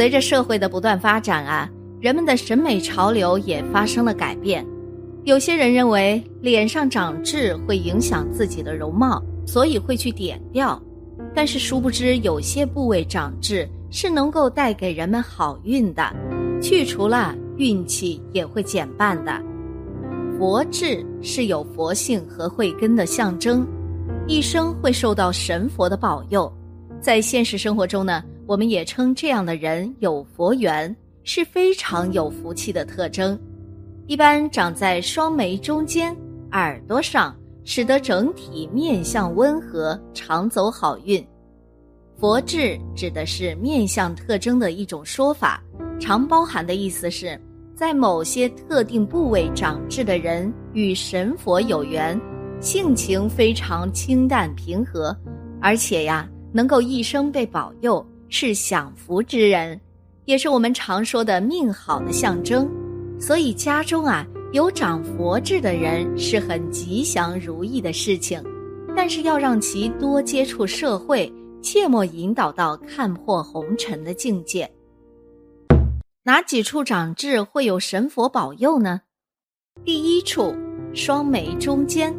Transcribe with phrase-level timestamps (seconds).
[0.00, 1.68] 随着社会的不断发展啊，
[2.00, 4.66] 人们的审美潮流也发生了改变。
[5.24, 10.82] 有些人认为脸上长痣会影响自己的容貌，所以会去点掉。
[11.34, 16.10] 但是殊不知，有些部位长痣是能够带给人们好运的，
[16.62, 19.38] 去除了运气也会减半的。
[20.38, 23.66] 佛痣是有佛性和慧根的象征，
[24.26, 26.50] 一生会受到神佛的保佑。
[27.02, 28.24] 在现实生活中呢？
[28.50, 33.38] 我们也称这样的人有佛缘，是非常有福气的特征。
[34.08, 36.12] 一般长在双眉中间、
[36.50, 41.24] 耳朵上，使得整体面相温和，常走好运。
[42.18, 45.62] 佛痣指的是面相特征的一种说法，
[46.00, 47.40] 常包含的意思是
[47.76, 52.20] 在某些特定部位长痣的人与神佛有缘，
[52.60, 55.16] 性情非常清淡平和，
[55.60, 58.04] 而且呀，能够一生被保佑。
[58.30, 59.78] 是享福之人，
[60.24, 62.66] 也是我们常说的命好的象征。
[63.18, 68.42] 所以家中啊有长佛痣的人是很吉祥如意的事情。
[68.96, 71.32] 但是要让其多接触社会，
[71.62, 74.68] 切莫引导到看破红尘的境界。
[76.24, 79.00] 哪几处长痣会有神佛保佑呢？
[79.84, 80.54] 第一处，
[80.92, 82.14] 双眉中间。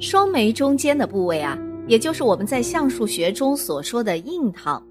[0.00, 4.82] 双眉中间的部位啊，也就是我们在相术学中所说的印堂。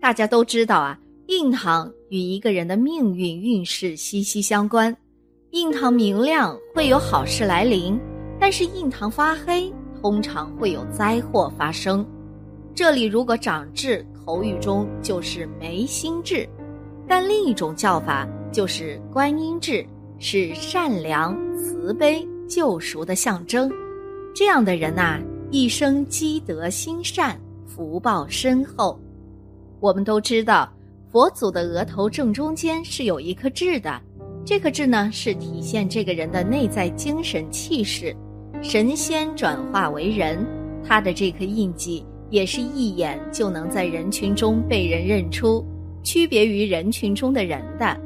[0.00, 4.96] 大家都知道啊，印堂与一个人的命运运势息息相关。
[5.50, 8.00] 印堂明亮会有好事来临，
[8.38, 12.04] 但是印堂发黑通常会有灾祸发生。
[12.74, 16.48] 这里如果长痣，口语中就是眉心痣，
[17.06, 19.84] 但另一种叫法就是观音痣，
[20.18, 23.70] 是善良、慈悲、救赎的象征。
[24.34, 28.98] 这样的人呐，一生积德心善，福报深厚。
[29.80, 30.70] 我们都知道，
[31.10, 34.00] 佛祖的额头正中间是有一颗痣的，
[34.44, 38.14] 这颗痣呢是体现这个人的内在精神气势，
[38.62, 40.46] 神仙转化为人，
[40.84, 45.64] 他的这颗印记也是一眼就能在人群中被人认出，
[46.02, 47.98] 区别于人群中的人的。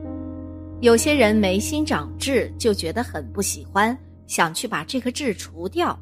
[0.81, 3.97] 有些人眉心长痣就觉得很不喜欢，
[4.29, 5.99] 想去把这颗痣除掉，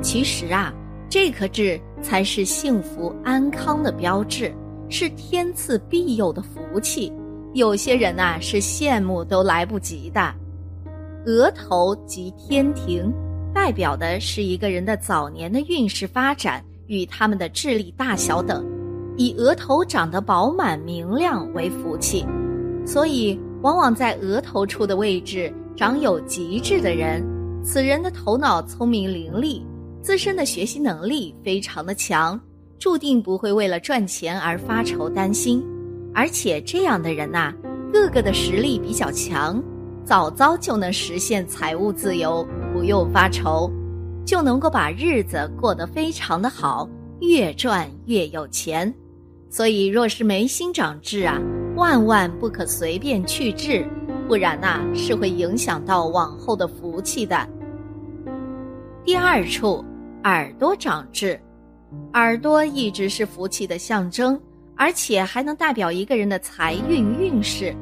[0.00, 0.72] 其实啊，
[1.10, 4.54] 这颗痣才是幸福安康的标志。
[4.90, 7.12] 是天赐庇佑的福气，
[7.54, 10.34] 有些人呐是羡慕都来不及的。
[11.26, 13.12] 额头即天庭，
[13.54, 18.66] 代表的是一个人的早年的运势发展与他们的智力大小等。
[19.16, 22.24] 以额头长得饱满明亮为福气，
[22.86, 27.22] 所以往往在额头处的位置长有极致的人，
[27.62, 29.62] 此人的头脑聪明伶俐，
[30.02, 32.40] 自身的学习能力非常的强。
[32.80, 35.62] 注定不会为了赚钱而发愁担心，
[36.14, 37.52] 而且这样的人呐，
[37.92, 39.62] 个个的实力比较强，
[40.02, 42.42] 早早就能实现财务自由，
[42.72, 43.70] 不用发愁，
[44.24, 46.88] 就能够把日子过得非常的好，
[47.20, 48.92] 越赚越有钱。
[49.50, 51.38] 所以，若是眉心长痣啊，
[51.76, 53.86] 万万不可随便去痣，
[54.26, 57.46] 不然呐，是会影响到往后的福气的。
[59.04, 59.84] 第二处，
[60.24, 61.38] 耳朵长痣。
[62.14, 64.40] 耳朵一直是福气的象征，
[64.76, 67.74] 而且还能代表一个人的财运运势。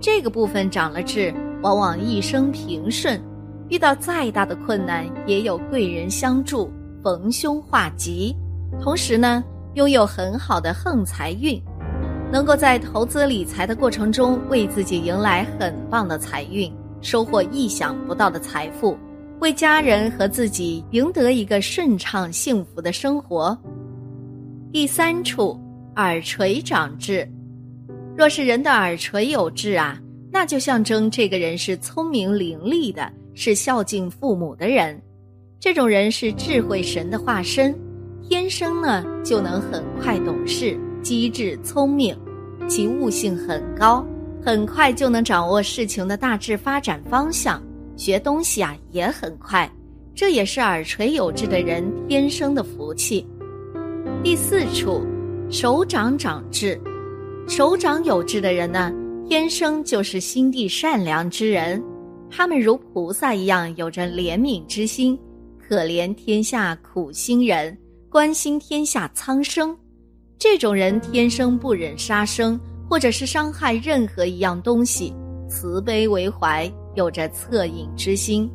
[0.00, 1.32] 这个部分长了痣，
[1.62, 3.20] 往往一生平顺，
[3.68, 6.70] 遇到再大的困难也有贵人相助，
[7.02, 8.36] 逢凶化吉。
[8.82, 9.42] 同时呢，
[9.74, 11.62] 拥有很好的横财运，
[12.32, 18.98] 能够在投资理财的过程中为自己迎来很棒的财运，收获意想不到的财富。
[19.44, 23.54] 为家人和自己赢得一个顺畅幸福的生活。
[24.72, 25.60] 第三处，
[25.96, 27.28] 耳垂长痣。
[28.16, 30.00] 若是人的耳垂有痣啊，
[30.32, 34.98] 那就象征这个人是聪明伶俐的，是孝敬父母的人。
[35.60, 37.78] 这种人是智慧神的化身，
[38.26, 42.18] 天生呢就能很快懂事、机智聪明，
[42.66, 44.06] 其悟性很高，
[44.42, 47.62] 很快就能掌握事情的大致发展方向。
[47.96, 49.70] 学东西啊也很快，
[50.14, 53.26] 这也是耳垂有痣的人天生的福气。
[54.22, 55.04] 第四处，
[55.50, 56.80] 手掌长痣，
[57.46, 58.92] 手掌有痣的人呢，
[59.28, 61.82] 天生就是心地善良之人，
[62.30, 65.18] 他们如菩萨一样有着怜悯之心，
[65.58, 67.76] 可怜天下苦心人，
[68.10, 69.76] 关心天下苍生。
[70.38, 72.58] 这种人天生不忍杀生，
[72.88, 75.14] 或者是伤害任何一样东西，
[75.48, 78.50] 慈悲为怀，有着恻隐之心。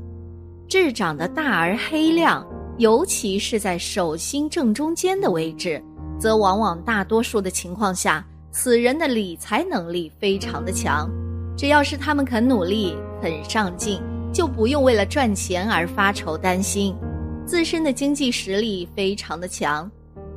[0.67, 2.45] 痣长得大而黑亮，
[2.77, 5.81] 尤其是在手心正中间的位置，
[6.19, 11.09] 则往往大多数的情况下，此人的理财能力非常的强。
[11.57, 13.99] 只要是他们肯努力、肯上进，
[14.31, 16.95] 就不用为了赚钱而发愁担心，
[17.45, 19.89] 自身的经济实力非常的强。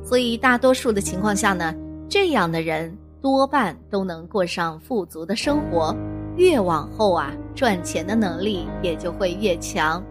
[0.03, 1.73] 所以大多数的情况下呢，
[2.09, 5.95] 这样的人多半都能过上富足的生活。
[6.35, 10.03] 越往后啊，赚钱的能力也就会越强。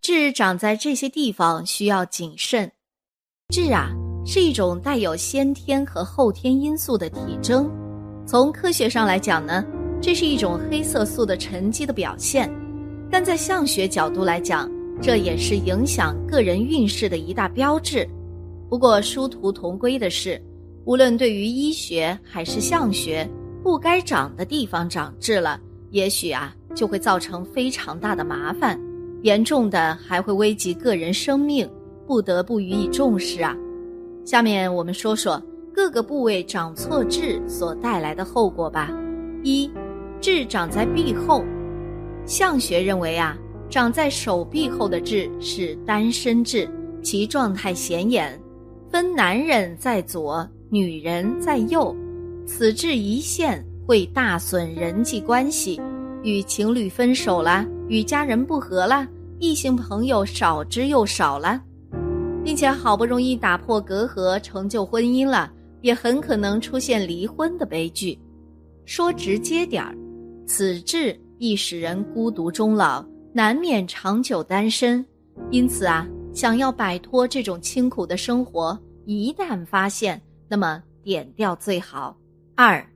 [0.00, 2.70] 痣长在这些地方需要谨慎。
[3.48, 3.90] 痣啊，
[4.26, 7.70] 是一种带有先天和后天因素的体征。
[8.26, 9.64] 从科学上来讲呢，
[10.00, 12.50] 这是一种黑色素的沉积的表现。
[13.10, 18.08] 但在相学角度来讲，这也是影响个人运势的一大标志。
[18.68, 20.42] 不过殊途同归的是，
[20.84, 23.28] 无论对于医学还是相学，
[23.62, 25.60] 不该长的地方长痣了，
[25.90, 28.78] 也许啊就会造成非常大的麻烦。
[29.22, 31.68] 严重的还会危及个人生命，
[32.04, 33.56] 不得不予以重视啊！
[34.24, 35.40] 下面我们说说
[35.72, 38.90] 各个部位长错痣所带来的后果吧。
[39.44, 39.70] 一，
[40.20, 41.44] 痣长在臂后，
[42.26, 43.38] 相学认为啊，
[43.70, 46.68] 长在手臂后的痣是单身痣，
[47.00, 48.36] 其状态显眼，
[48.90, 51.94] 分男人在左，女人在右，
[52.54, 55.80] 此致一现会大损人际关系。
[56.22, 59.08] 与情侣分手了，与家人不和了，
[59.38, 61.62] 异性朋友少之又少了，
[62.44, 65.50] 并且好不容易打破隔阂，成就婚姻了，
[65.80, 68.18] 也很可能出现离婚的悲剧。
[68.84, 69.96] 说直接点儿，
[70.46, 73.02] 此志易使人孤独终老，
[73.32, 75.02] 难免长久单身。
[75.50, 82.14] 因此啊，想要摆脱这种清苦的生活，一旦发现，那么点掉最好。
[82.54, 82.86] 二，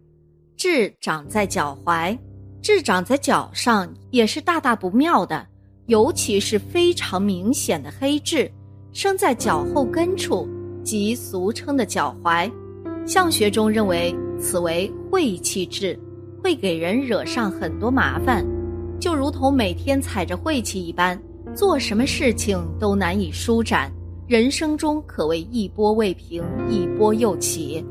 [0.54, 2.16] 痣长在脚踝。
[2.60, 5.46] 痣长在脚上也是大大不妙的，
[5.86, 8.50] 尤其是非常明显的黑痣，
[8.92, 10.46] 生在脚后跟处，
[10.84, 12.50] 即俗称的脚踝。
[13.06, 15.98] 相学中认为此为晦气痣，
[16.42, 18.44] 会给人惹上很多麻烦，
[19.00, 21.18] 就如同每天踩着晦气一般，
[21.54, 23.90] 做什么事情都难以舒展，
[24.26, 27.82] 人生中可谓一波未平，一波又起。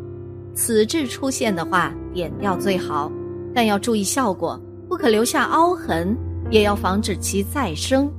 [0.55, 3.11] 此痣出现的话，点掉最好。
[3.53, 4.59] 但要注意效果，
[4.89, 6.17] 不可留下凹痕，
[6.49, 8.11] 也要防止其再生。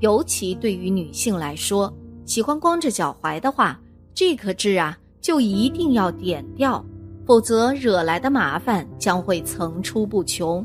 [0.00, 1.92] 尤其对于女性来说，
[2.24, 3.80] 喜欢光着脚踝的话，
[4.14, 6.84] 这颗痣啊就一定要点掉，
[7.26, 10.64] 否则惹来的麻烦将会层出不穷。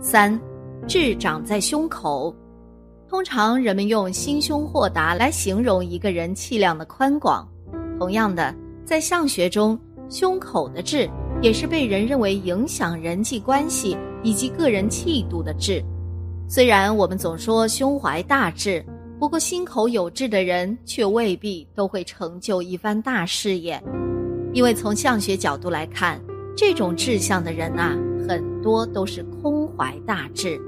[0.00, 0.38] 三，
[0.86, 2.34] 痣长在胸口，
[3.08, 7.46] 通常人们用心胸豁达来形容一个人气量的宽广。
[7.98, 8.54] 同样的，
[8.84, 9.78] 在相学中，
[10.12, 11.10] 胸口的痣。
[11.40, 15.82] 也是被人认为影响人际关系以及个人气度的痣。
[16.48, 18.84] 虽然我们总说胸怀大志，
[19.18, 23.82] 不过心口有志的人却未必都会成就一番大事业。
[24.52, 26.20] 因为从相学角度来看，
[26.56, 27.98] 这种志向的人啊，
[28.28, 30.60] 很多都是空怀大志，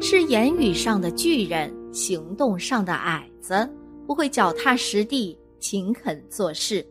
[0.00, 3.68] 是言语上的巨人，行动上的矮子，
[4.06, 6.82] 不会脚踏实地、勤恳做事。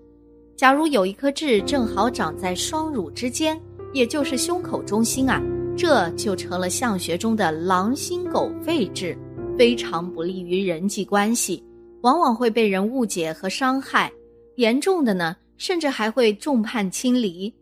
[0.64, 3.60] 假如有一颗痣正好长在双乳之间，
[3.92, 5.44] 也就是胸口中心啊，
[5.76, 9.14] 这就成了相学中的狼心狗肺痣，
[9.58, 11.62] 非常不利于人际关系，
[12.04, 14.10] 往往会被人误解和伤害，
[14.56, 17.54] 严重的呢，甚至还会众叛亲离，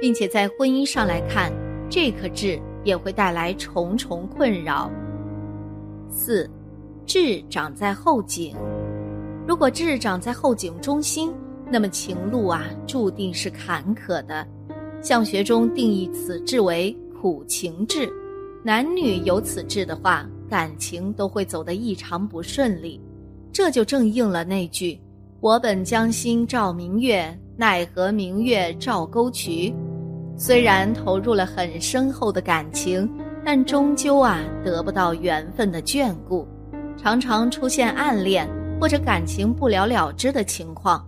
[0.00, 1.52] 并且在婚姻上来看，
[1.88, 4.90] 这颗痣也会带来重重困扰。
[6.10, 6.50] 四，
[7.06, 8.56] 痣长在后颈，
[9.46, 11.32] 如果痣长在后颈中心。
[11.70, 14.46] 那么情路啊，注定是坎坷的。
[15.02, 18.08] 相学中定义此志为苦情志，
[18.64, 23.00] 男女有此志的话，感情都会走得异常不顺利。
[23.52, 25.00] 这就正应了那句
[25.40, 29.74] ：“我本将心照明月，奈何明月照沟渠。”
[30.36, 33.08] 虽然投入了很深厚的感情，
[33.44, 36.46] 但终究啊得不到缘分的眷顾，
[36.96, 38.48] 常常出现暗恋
[38.80, 41.04] 或者感情不了了之的情况。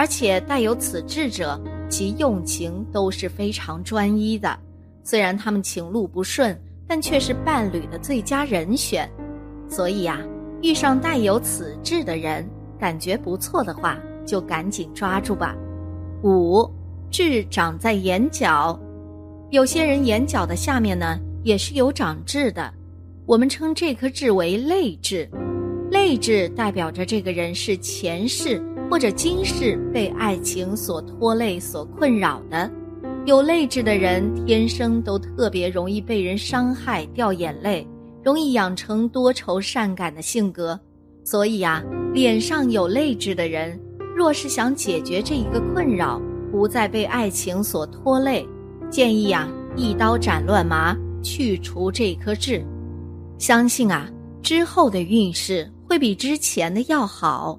[0.00, 4.58] 而且带有此志者，其用情都是非常专一的。
[5.04, 9.06] 虽然他们情路不顺，但却是伴侣的最佳人选。
[9.68, 10.18] 所以呀，
[10.62, 15.54] 遇上带有此痣的人，感觉不错的话，就赶紧抓住吧。
[16.22, 16.66] 五，
[17.10, 18.80] 痣长在眼角，
[19.50, 22.72] 有些人眼角的下面呢也是有长痣的，
[23.26, 25.28] 我们称这颗痣为泪痣。
[25.90, 32.68] 泪痣代表着这个人是前世或者今世被爱情所拖累、所困扰的。
[33.24, 37.86] 有泪痣的人天生都特别容易被人伤害、掉眼泪，
[38.24, 40.78] 容易养成多愁善感的性格。
[41.24, 43.78] 所以啊，脸上有泪痣的人，
[44.16, 46.20] 若是想解决这一个困扰，
[46.50, 48.44] 不再被爱情所拖累，
[48.90, 52.64] 建议啊一刀斩乱麻，去除这颗痣。
[53.38, 54.10] 相信啊，
[54.42, 55.70] 之后的运势。
[55.88, 57.58] 会比之前的要好，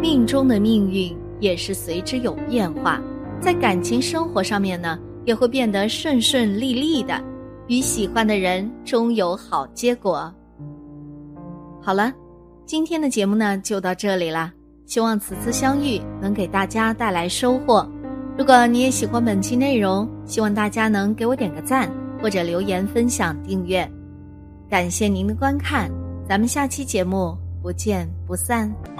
[0.00, 3.00] 命中的命运也是随之有变化，
[3.40, 7.22] 在感情生活上面呢，也会变得顺顺利利的，
[7.68, 10.32] 与喜欢的人终有好结果。
[11.80, 12.12] 好了，
[12.64, 14.52] 今天的节目呢就到这里啦，
[14.86, 17.88] 希望此次相遇能给大家带来收获。
[18.36, 21.90] 如果你也喜欢本期内容，希望大家能给我点个赞
[22.20, 23.88] 或者留言分享订阅，
[24.68, 25.90] 感谢您的观看。
[26.28, 28.95] 咱们下期节目不见不散。